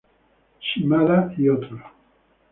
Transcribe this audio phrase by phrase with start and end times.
[0.67, 1.79] Shimada "et al.